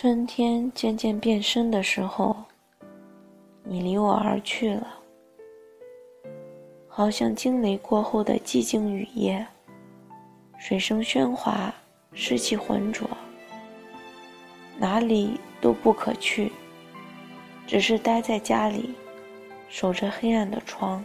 [0.00, 2.36] 春天渐渐变深的时候，
[3.64, 4.86] 你离我而去了，
[6.86, 9.44] 好像惊雷过后的寂静雨夜，
[10.56, 11.74] 水声喧哗，
[12.12, 13.10] 湿气浑浊，
[14.78, 16.52] 哪里都不可去，
[17.66, 18.94] 只是待在家里，
[19.68, 21.04] 守着黑暗的窗。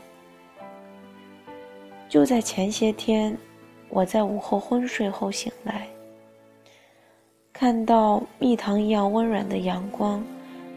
[2.07, 3.35] 就在前些天，
[3.89, 5.87] 我在午后昏睡后醒来。
[7.53, 10.23] 看到蜜糖一样温软的阳光，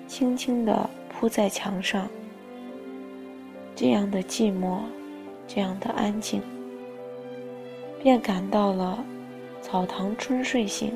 [0.06, 2.06] 轻轻地铺在墙上。
[3.74, 4.80] 这样的寂寞，
[5.48, 6.42] 这样的安静，
[8.02, 9.02] 便感到了
[9.62, 10.92] “草堂春睡醒，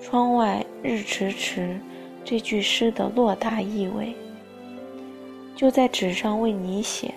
[0.00, 1.78] 窗外日迟迟”
[2.24, 4.14] 这句诗的落大意味。
[5.54, 7.12] 就在纸上为你写。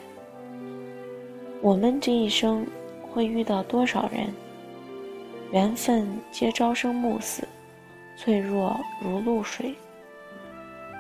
[1.62, 2.68] 我们这一生
[3.02, 4.28] 会遇到多少人？
[5.52, 7.48] 缘分皆朝生暮死。
[8.16, 9.76] 脆弱如露水，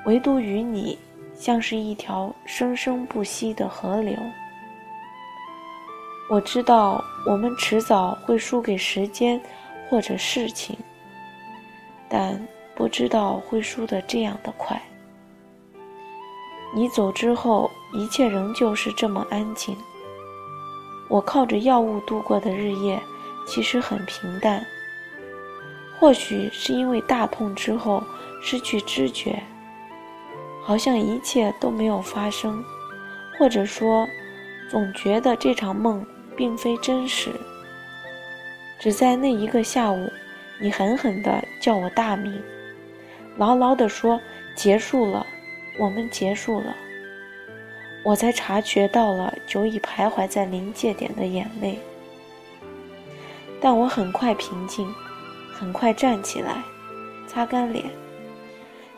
[0.05, 0.97] 唯独与你，
[1.33, 4.15] 像是一条生生不息的河流。
[6.29, 9.39] 我知道我们迟早会输给时间
[9.89, 10.75] 或者事情，
[12.09, 12.39] 但
[12.75, 14.81] 不知道会输得这样的快。
[16.75, 19.77] 你走之后，一切仍旧是这么安静。
[21.07, 22.99] 我靠着药物度过的日夜，
[23.47, 24.65] 其实很平淡。
[25.99, 28.03] 或许是因为大痛之后
[28.41, 29.41] 失去知觉，
[30.63, 32.63] 好像一切都没有发生，
[33.39, 34.07] 或者说，
[34.69, 37.31] 总觉得这场梦并非真实。
[38.77, 40.11] 只在那一个下午，
[40.59, 42.41] 你狠狠地叫我大名，
[43.37, 44.19] 牢牢地说
[44.55, 45.25] ：“结束了，
[45.79, 46.75] 我们结束了。”
[48.03, 51.79] 我才察觉到了久已徘徊在临界点的眼泪，
[53.59, 54.87] 但我很快平静。
[55.57, 56.61] 很快站起来，
[57.27, 57.85] 擦干脸，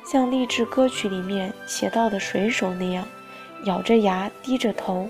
[0.03, 3.05] 像励志歌曲里面写到的水手那样，
[3.65, 5.07] 咬着牙，低着头，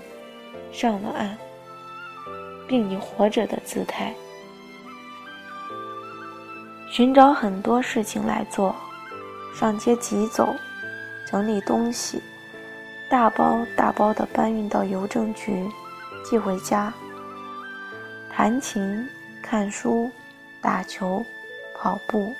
[0.70, 1.36] 上了岸，
[2.66, 4.14] 并以活着的姿态，
[6.90, 8.76] 寻找很多事情来做，
[9.54, 10.54] 上街急走，
[11.30, 12.22] 整理东西，
[13.10, 15.66] 大包大包的搬运到邮政局，
[16.22, 16.92] 寄回家，
[18.30, 19.08] 弹琴，
[19.42, 20.10] 看书，
[20.60, 21.24] 打球。
[21.80, 22.32] 跑步，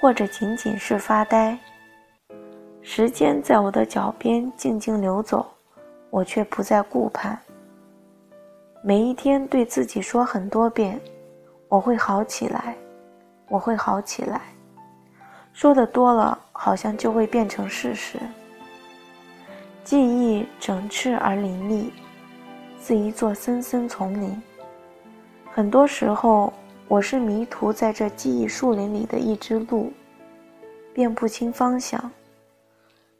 [0.00, 1.58] 或者仅仅是发呆。
[2.80, 5.46] 时间在我的脚边静静流走，
[6.08, 7.38] 我却不再顾盼。
[8.82, 10.98] 每一天对自己说很多遍
[11.68, 12.74] ：“我会好起来，
[13.48, 14.40] 我会好起来。”
[15.52, 18.18] 说的多了，好像就会变成事实。
[19.84, 21.92] 记忆整饬而凌厉，
[22.80, 24.42] 似一座森森丛林。
[25.52, 26.50] 很多时候。
[26.88, 29.92] 我是迷途在这记忆树林里的一只鹿，
[30.94, 32.10] 辨不清方向。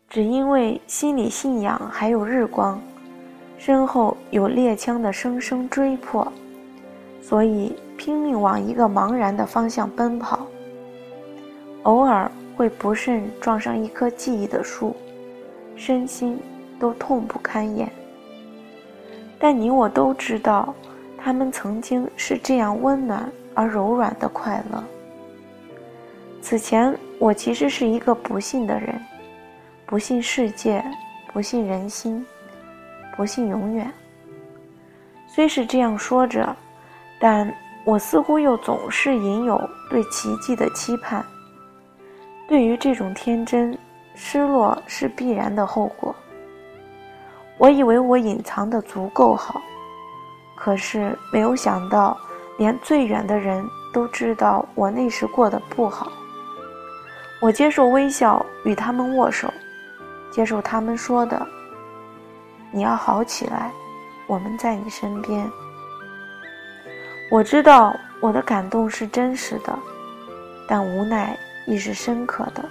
[0.09, 2.81] 只因为心里信仰还有日光，
[3.59, 6.33] 身后有猎枪的声声追迫，
[7.21, 10.47] 所以拼命往一个茫然的方向奔跑。
[11.83, 14.97] 偶尔会不慎撞上一棵记忆的树，
[15.77, 16.39] 身心
[16.81, 17.87] 都痛不堪言。
[19.39, 20.75] 但你我都知道，
[21.19, 23.31] 他们曾经是这样温暖。
[23.59, 24.85] 而柔软的快乐。
[26.41, 29.05] 此前，我其实是一个不信的人，
[29.85, 30.81] 不信世界，
[31.33, 32.25] 不信人心，
[33.17, 33.93] 不信永远。
[35.27, 36.55] 虽是这样说着，
[37.19, 37.53] 但
[37.85, 41.25] 我似乎又总是隐有对奇迹的期盼。
[42.47, 43.77] 对于这种天真，
[44.15, 46.15] 失落是必然的后果。
[47.59, 49.61] 我以为我隐藏的足够好，
[50.55, 52.17] 可是没有想到。
[52.59, 56.13] 连最远的人都知道我那时过得不好。
[57.41, 59.51] 我接受微笑，与他们握手，
[60.31, 61.41] 接受他们说的
[62.71, 63.71] ：“你要好起来，
[64.27, 65.49] 我们在你身边。”
[67.31, 69.79] 我知道我的感动是真实的，
[70.67, 72.65] 但无奈亦是深刻的。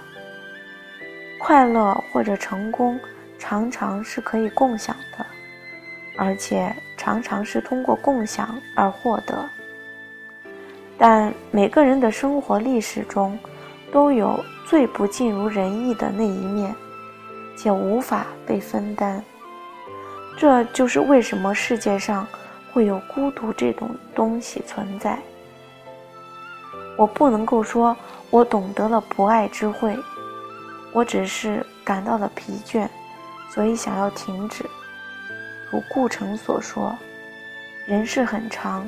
[1.40, 3.00] 快乐或者成功，
[3.38, 5.24] 常常是可以共享的，
[6.18, 9.48] 而且常常是通过共享而获得。
[10.98, 13.38] 但每个人的生活历史中，
[13.92, 16.74] 都有最不尽如人意的那一面，
[17.56, 19.22] 且无法被分担。
[20.36, 22.26] 这就是为什么世界上
[22.72, 25.18] 会有孤独这种东西存在。
[26.96, 27.96] 我不能够说
[28.30, 29.96] 我懂得了不爱之慧，
[30.92, 32.88] 我只是感到了疲倦，
[33.50, 34.64] 所以想要停止。
[35.70, 36.92] 如顾城所说
[37.86, 38.84] ：“人世很长，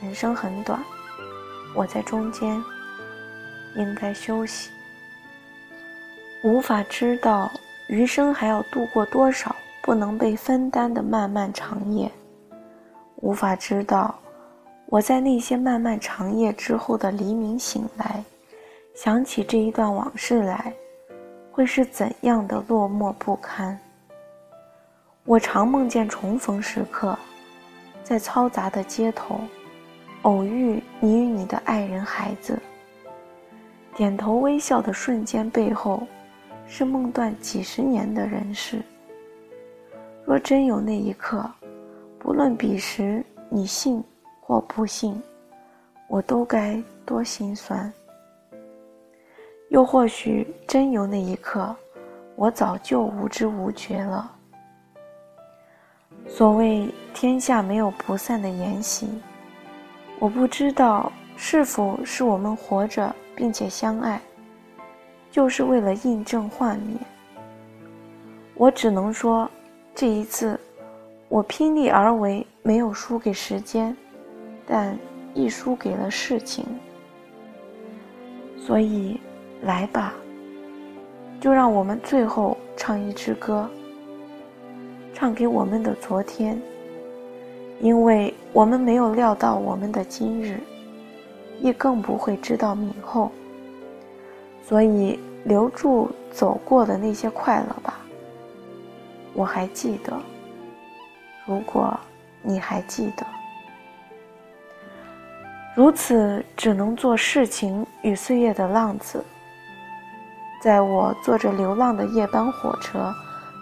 [0.00, 0.80] 人生很短。”
[1.74, 2.62] 我在中间，
[3.76, 4.70] 应该休息。
[6.42, 7.50] 无法知道
[7.88, 12.10] 余生还要度过多少不能被分担的漫漫长夜，
[13.16, 14.14] 无法知道
[14.86, 18.22] 我在那些漫漫长夜之后的黎明醒来，
[18.94, 20.72] 想起这一段往事来，
[21.50, 23.78] 会是怎样的落寞不堪。
[25.24, 27.18] 我常梦见重逢时刻，
[28.02, 29.40] 在嘈杂的街头，
[30.22, 32.58] 偶遇你与你的爱人孩子。
[33.94, 36.06] 点头微笑的瞬间背后，
[36.66, 38.80] 是梦断几十年的人世。
[40.24, 41.50] 若真有那一刻，
[42.18, 44.02] 不论彼时你信
[44.40, 45.20] 或不信，
[46.06, 47.92] 我都该多心酸。
[49.70, 51.74] 又或许真有那一刻，
[52.36, 54.30] 我早就无知无觉了。
[56.26, 59.08] 所谓天下没有不散的筵席，
[60.20, 64.20] 我不知道是否是我们活着并且相爱，
[65.30, 66.96] 就是为了印证幻灭。
[68.54, 69.48] 我只能说，
[69.94, 70.58] 这一次
[71.28, 73.96] 我拼力而为，没有输给时间，
[74.66, 74.98] 但
[75.34, 76.66] 亦输给了事情。
[78.58, 79.20] 所以，
[79.62, 80.14] 来吧，
[81.40, 83.70] 就让我们最后唱一支歌。
[85.14, 86.60] 唱给我们的昨天，
[87.80, 90.60] 因为我们没有料到我们的今日，
[91.60, 93.30] 也更不会知道明后。
[94.66, 97.98] 所以留住走过的那些快乐吧。
[99.32, 100.12] 我还记得，
[101.46, 101.98] 如果
[102.42, 103.26] 你还记得，
[105.74, 109.24] 如此只能做事情与岁月的浪子。
[110.60, 113.14] 在我坐着流浪的夜班火车。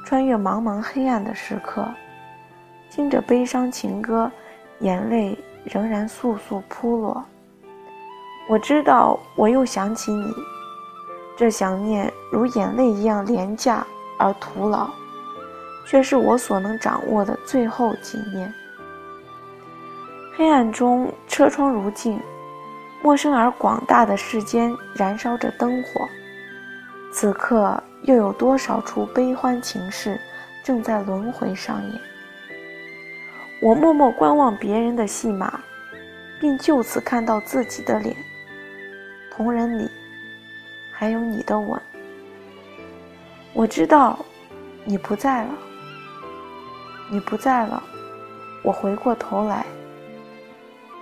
[0.05, 1.85] 穿越茫茫黑暗的时刻，
[2.89, 4.31] 听着悲伤情歌，
[4.81, 7.25] 眼泪仍然簌簌扑落。
[8.49, 10.33] 我知道，我又想起你，
[11.37, 13.87] 这想念如眼泪一样廉价
[14.19, 14.89] 而徒劳，
[15.87, 18.53] 却是我所能掌握的最后纪念。
[20.37, 22.21] 黑暗中，车窗如镜，
[23.03, 26.09] 陌生而广大的世间燃烧着灯火。
[27.11, 27.83] 此刻。
[28.03, 30.21] 又有多少出悲欢情事
[30.63, 32.01] 正在轮回上演？
[33.61, 35.61] 我默默观望别人的戏码，
[36.39, 38.15] 并就此看到自己的脸。
[39.31, 39.91] 同人里，
[40.93, 41.81] 还有你的吻。
[43.55, 44.19] 我知道，
[44.85, 45.51] 你不在了。
[47.11, 47.83] 你不在了，
[48.63, 49.65] 我回过头来，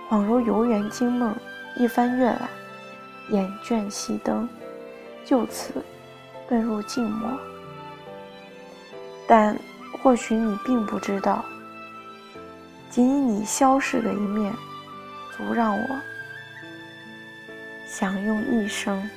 [0.09, 1.35] 恍如游园惊梦，
[1.75, 2.49] 一番阅览，
[3.31, 4.47] 眼倦熄灯，
[5.25, 5.83] 就此。
[6.47, 7.27] 遁入静默，
[9.27, 9.57] 但
[10.03, 11.43] 或许你并不知道，
[12.95, 14.53] 仅以你消逝的一面，
[15.35, 15.99] 足让我
[17.85, 19.09] 享用一生。